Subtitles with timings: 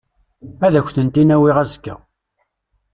[0.65, 1.95] Ad ak-tent-in-awiɣ azekka.